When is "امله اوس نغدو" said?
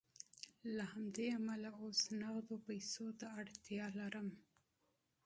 1.37-2.55